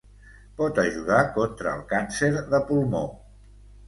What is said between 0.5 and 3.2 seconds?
Pot ajudar contra el càncer de pulmó.